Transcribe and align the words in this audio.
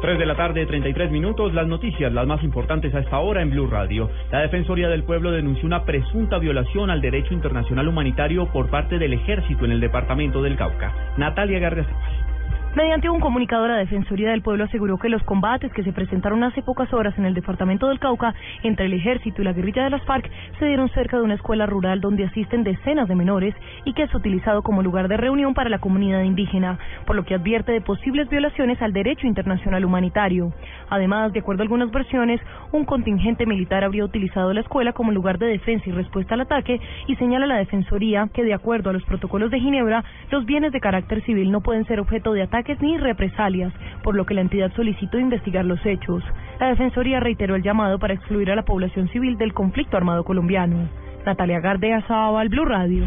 3 0.00 0.18
de 0.18 0.26
la 0.26 0.36
tarde, 0.36 0.64
33 0.64 1.10
minutos. 1.10 1.52
Las 1.54 1.66
noticias, 1.66 2.12
las 2.12 2.26
más 2.26 2.42
importantes 2.44 2.94
a 2.94 3.00
esta 3.00 3.18
hora 3.18 3.42
en 3.42 3.50
Blue 3.50 3.66
Radio. 3.66 4.10
La 4.30 4.40
Defensoría 4.40 4.88
del 4.88 5.04
Pueblo 5.04 5.32
denunció 5.32 5.66
una 5.66 5.84
presunta 5.84 6.38
violación 6.38 6.90
al 6.90 7.00
derecho 7.00 7.34
internacional 7.34 7.88
humanitario 7.88 8.46
por 8.52 8.70
parte 8.70 8.98
del 8.98 9.12
ejército 9.12 9.64
en 9.64 9.72
el 9.72 9.80
departamento 9.80 10.42
del 10.42 10.56
Cauca. 10.56 11.14
Natalia 11.16 11.58
García. 11.58 12.27
Mediante 12.76 13.08
un 13.08 13.18
comunicado, 13.18 13.66
la 13.66 13.78
Defensoría 13.78 14.30
del 14.30 14.42
Pueblo 14.42 14.64
aseguró 14.64 14.98
que 14.98 15.08
los 15.08 15.22
combates 15.22 15.72
que 15.72 15.82
se 15.82 15.92
presentaron 15.92 16.44
hace 16.44 16.62
pocas 16.62 16.92
horas 16.92 17.16
en 17.16 17.24
el 17.24 17.32
departamento 17.32 17.88
del 17.88 17.98
Cauca 17.98 18.34
entre 18.62 18.86
el 18.86 18.92
ejército 18.92 19.40
y 19.40 19.46
la 19.46 19.54
guerrilla 19.54 19.84
de 19.84 19.90
las 19.90 20.04
FARC 20.04 20.30
se 20.58 20.66
dieron 20.66 20.90
cerca 20.90 21.16
de 21.16 21.22
una 21.22 21.34
escuela 21.34 21.64
rural 21.64 22.02
donde 22.02 22.26
asisten 22.26 22.64
decenas 22.64 23.08
de 23.08 23.14
menores 23.14 23.54
y 23.86 23.94
que 23.94 24.02
es 24.02 24.14
utilizado 24.14 24.62
como 24.62 24.82
lugar 24.82 25.08
de 25.08 25.16
reunión 25.16 25.54
para 25.54 25.70
la 25.70 25.78
comunidad 25.78 26.22
indígena, 26.22 26.78
por 27.06 27.16
lo 27.16 27.24
que 27.24 27.34
advierte 27.34 27.72
de 27.72 27.80
posibles 27.80 28.28
violaciones 28.28 28.80
al 28.82 28.92
derecho 28.92 29.26
internacional 29.26 29.86
humanitario. 29.86 30.52
Además, 30.90 31.32
de 31.32 31.40
acuerdo 31.40 31.62
a 31.62 31.64
algunas 31.64 31.90
versiones, 31.90 32.38
un 32.72 32.84
contingente 32.84 33.46
militar 33.46 33.82
habría 33.82 34.04
utilizado 34.04 34.52
la 34.52 34.60
escuela 34.60 34.92
como 34.92 35.10
lugar 35.10 35.38
de 35.38 35.46
defensa 35.46 35.88
y 35.88 35.92
respuesta 35.92 36.34
al 36.34 36.42
ataque 36.42 36.80
y 37.06 37.16
señala 37.16 37.46
la 37.46 37.56
Defensoría 37.56 38.28
que, 38.32 38.44
de 38.44 38.52
acuerdo 38.52 38.90
a 38.90 38.92
los 38.92 39.04
protocolos 39.04 39.50
de 39.50 39.58
Ginebra, 39.58 40.04
los 40.30 40.44
bienes 40.44 40.70
de 40.72 40.80
carácter 40.80 41.22
civil 41.24 41.50
no 41.50 41.62
pueden 41.62 41.86
ser 41.86 41.98
objeto 41.98 42.34
de 42.34 42.42
ataque 42.42 42.57
ni 42.80 42.98
represalias, 42.98 43.72
por 44.02 44.14
lo 44.14 44.24
que 44.26 44.34
la 44.34 44.40
entidad 44.40 44.72
solicitó 44.74 45.18
investigar 45.18 45.64
los 45.64 45.84
hechos. 45.84 46.22
La 46.60 46.68
Defensoría 46.68 47.20
reiteró 47.20 47.54
el 47.56 47.62
llamado 47.62 47.98
para 47.98 48.14
excluir 48.14 48.50
a 48.50 48.56
la 48.56 48.64
población 48.64 49.08
civil 49.08 49.38
del 49.38 49.54
conflicto 49.54 49.96
armado 49.96 50.24
colombiano. 50.24 50.88
Natalia 51.24 51.60
Gardea 51.60 52.04
al 52.08 52.48
Blue 52.48 52.64
Radio. 52.64 53.04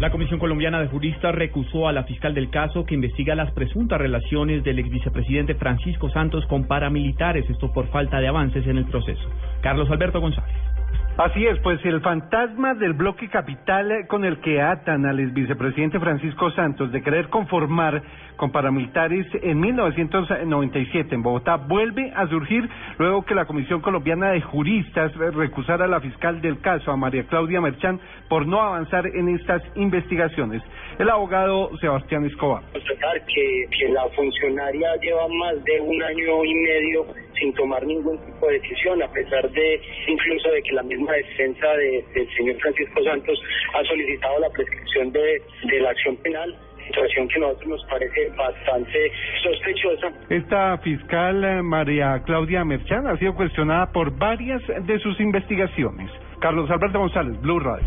La 0.00 0.10
Comisión 0.10 0.40
Colombiana 0.40 0.80
de 0.80 0.88
Juristas 0.88 1.32
recusó 1.32 1.86
a 1.86 1.92
la 1.92 2.02
fiscal 2.02 2.34
del 2.34 2.50
caso 2.50 2.84
que 2.84 2.94
investiga 2.94 3.36
las 3.36 3.52
presuntas 3.52 4.00
relaciones 4.00 4.64
del 4.64 4.80
ex 4.80 4.90
vicepresidente 4.90 5.54
Francisco 5.54 6.10
Santos 6.10 6.44
con 6.46 6.64
paramilitares, 6.64 7.48
esto 7.48 7.72
por 7.72 7.86
falta 7.88 8.18
de 8.18 8.26
avances 8.26 8.66
en 8.66 8.76
el 8.76 8.86
proceso. 8.86 9.22
Carlos 9.62 9.88
Alberto 9.90 10.20
González. 10.20 10.73
Así 11.16 11.46
es, 11.46 11.60
pues 11.60 11.78
el 11.84 12.00
fantasma 12.00 12.74
del 12.74 12.92
bloque 12.92 13.28
capital 13.28 14.08
con 14.08 14.24
el 14.24 14.40
que 14.40 14.60
atan 14.60 15.06
al 15.06 15.24
vicepresidente 15.30 16.00
Francisco 16.00 16.50
Santos 16.50 16.90
de 16.90 17.02
querer 17.02 17.28
conformar 17.28 18.02
con 18.34 18.50
paramilitares 18.50 19.24
en 19.40 19.60
1997 19.60 21.14
en 21.14 21.22
Bogotá 21.22 21.54
vuelve 21.54 22.12
a 22.16 22.26
surgir 22.26 22.68
luego 22.98 23.24
que 23.24 23.36
la 23.36 23.44
Comisión 23.44 23.80
Colombiana 23.80 24.32
de 24.32 24.40
Juristas 24.40 25.14
recusara 25.14 25.84
a 25.84 25.88
la 25.88 26.00
fiscal 26.00 26.40
del 26.40 26.60
caso, 26.60 26.90
a 26.90 26.96
María 26.96 27.22
Claudia 27.28 27.60
Merchán, 27.60 28.00
por 28.28 28.44
no 28.44 28.60
avanzar 28.60 29.06
en 29.06 29.28
estas 29.28 29.62
investigaciones. 29.76 30.62
El 30.98 31.08
abogado 31.10 31.70
Sebastián 31.78 32.24
Escobar. 32.24 32.64
Que, 32.72 33.66
que 33.70 33.88
la 33.90 34.08
funcionaria 34.16 34.88
lleva 35.00 35.28
más 35.28 35.62
de 35.62 35.80
un 35.80 36.02
año 36.02 36.44
y 36.44 36.54
medio 36.54 37.23
sin 37.38 37.52
tomar 37.54 37.84
ningún 37.86 38.18
tipo 38.24 38.46
de 38.46 38.60
decisión, 38.60 39.02
a 39.02 39.08
pesar 39.12 39.50
de 39.50 39.80
incluso 40.06 40.50
de 40.50 40.62
que 40.62 40.72
la 40.72 40.82
misma 40.82 41.12
defensa 41.12 41.68
del 41.76 42.34
señor 42.36 42.56
Francisco 42.60 43.02
Santos 43.04 43.42
ha 43.74 43.84
solicitado 43.84 44.38
la 44.40 44.50
prescripción 44.50 45.12
de, 45.12 45.42
de 45.64 45.80
la 45.80 45.90
acción 45.90 46.16
penal 46.16 46.54
situación 46.86 47.28
que 47.28 47.36
a 47.36 47.38
nosotros 47.40 47.68
nos 47.68 47.84
parece 47.86 48.28
bastante 48.36 49.12
sospechosa. 49.42 50.12
Esta 50.28 50.78
fiscal 50.78 51.44
eh, 51.44 51.62
María 51.62 52.22
Claudia 52.24 52.64
Merchan 52.64 53.06
ha 53.06 53.16
sido 53.16 53.34
cuestionada 53.34 53.90
por 53.92 54.16
varias 54.16 54.62
de 54.66 54.98
sus 54.98 55.18
investigaciones. 55.20 56.10
Carlos 56.40 56.70
Alberto 56.70 56.98
González, 56.98 57.40
Blue 57.40 57.58
Radio. 57.58 57.86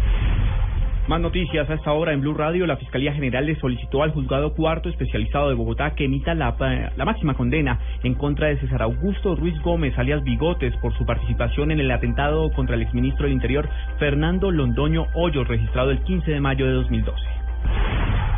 Más 1.08 1.22
noticias 1.22 1.70
a 1.70 1.76
esta 1.76 1.94
hora 1.94 2.12
en 2.12 2.20
Blue 2.20 2.34
Radio. 2.34 2.68
La 2.68 2.76
Fiscalía 2.76 3.14
General 3.14 3.46
le 3.46 3.56
solicitó 3.56 4.04
al 4.04 4.12
Juzgado 4.12 4.54
Cuarto 4.54 4.90
Especializado 4.90 5.48
de 5.48 5.56
Bogotá 5.56 5.96
que 5.96 6.04
emita 6.04 6.34
la, 6.34 6.54
la, 6.98 7.06
máxima 7.06 7.34
condena 7.34 7.80
en 8.04 8.14
contra 8.14 8.48
de 8.48 8.60
César 8.60 8.82
Augusto 8.82 9.34
Ruiz 9.38 9.58
Gómez, 9.62 9.98
alias 9.98 10.22
Bigotes, 10.24 10.76
por 10.82 10.94
su 10.98 11.06
participación 11.06 11.72
en 11.72 11.80
el 11.80 11.92
atentado 11.92 12.52
contra 12.52 12.76
el 12.76 12.82
exministro 12.82 13.24
del 13.24 13.36
Interior 13.36 13.70
Fernando 14.00 14.52
Londoño 14.52 15.06
Hoyos, 15.14 15.48
registrado 15.48 15.92
el 15.92 16.04
15 16.04 16.30
de 16.30 16.42
mayo 16.42 16.66
de 16.66 16.74
2012. 16.74 17.47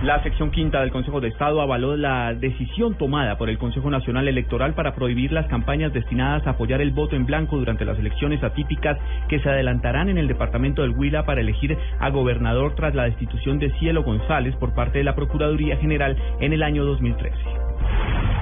La 0.02 0.24
sección 0.24 0.50
quinta 0.52 0.80
del 0.80 0.92
Consejo 0.92 1.20
de 1.20 1.28
Estado 1.28 1.60
avaló 1.60 1.98
la 1.98 2.34
decisión 2.34 2.96
tomada 2.98 3.38
por 3.38 3.50
el 3.50 3.58
Consejo 3.58 3.90
Nacional 3.90 4.30
Electoral 4.30 4.74
para 4.74 4.96
prohibir 4.96 5.34
las 5.34 5.46
campañas 5.48 5.92
destinadas 5.92 6.48
a 6.48 6.52
apoyar 6.52 6.80
el 6.80 6.92
voto 6.92 7.18
en 7.18 7.26
blanco 7.26 7.58
durante 7.58 7.84
las 7.84 8.00
elecciones 8.00 8.42
atípicas 8.42 8.98
que 9.28 9.42
se 9.42 9.50
adelantarán 9.50 10.08
en 10.08 10.18
el 10.18 10.30
departamento 10.30 10.84
del 10.84 10.92
Huila 10.92 11.26
para 11.26 11.42
elegir 11.42 11.78
a 12.00 12.10
gobernador 12.12 12.76
tras 12.76 12.96
la 12.96 13.04
destitución 13.04 13.60
de 13.60 13.72
Cielo 13.72 14.04
González 14.04 14.56
por 14.56 14.74
parte 14.74 15.00
de 15.00 15.04
la 15.04 15.16
Procuraduría 15.16 15.76
General 15.76 16.16
en 16.40 16.54
el 16.54 16.64
año 16.64 16.86
2013. 16.86 17.69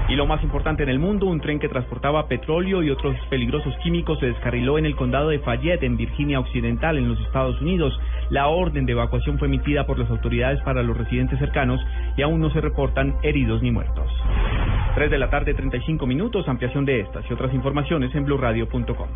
Y 0.08 0.16
lo 0.16 0.26
más 0.26 0.42
importante 0.42 0.82
en 0.82 0.88
el 0.88 0.98
mundo, 0.98 1.26
un 1.26 1.40
tren 1.40 1.58
que 1.58 1.68
transportaba 1.68 2.28
petróleo 2.28 2.82
y 2.82 2.90
otros 2.90 3.14
peligrosos 3.28 3.74
químicos 3.82 4.18
se 4.20 4.26
descarriló 4.26 4.78
en 4.78 4.86
el 4.86 4.96
condado 4.96 5.28
de 5.28 5.38
Fayette, 5.40 5.82
en 5.82 5.98
Virginia 5.98 6.40
Occidental, 6.40 6.96
en 6.96 7.10
los 7.10 7.20
Estados 7.20 7.60
Unidos. 7.60 7.92
La 8.30 8.48
orden 8.48 8.86
de 8.86 8.92
evacuación 8.92 9.38
fue 9.38 9.48
emitida 9.48 9.86
por 9.86 9.98
las 9.98 10.08
autoridades 10.08 10.62
para 10.62 10.82
los 10.82 10.96
residentes 10.96 11.38
cercanos 11.38 11.78
y 12.16 12.22
aún 12.22 12.40
no 12.40 12.50
se 12.50 12.62
reportan 12.62 13.16
heridos 13.22 13.62
ni 13.62 13.70
muertos. 13.70 14.10
3 14.94 15.10
de 15.10 15.18
la 15.18 15.28
tarde, 15.28 15.52
35 15.52 16.06
minutos, 16.06 16.48
ampliación 16.48 16.86
de 16.86 17.00
estas 17.00 17.28
y 17.28 17.34
otras 17.34 17.52
informaciones 17.52 18.14
en 18.14 18.24
blurradio.com. 18.24 19.08